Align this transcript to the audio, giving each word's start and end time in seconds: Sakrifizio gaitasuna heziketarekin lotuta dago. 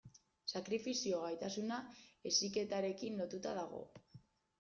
Sakrifizio 0.51 1.19
gaitasuna 1.25 1.77
heziketarekin 2.29 3.21
lotuta 3.21 3.53
dago. 3.59 3.83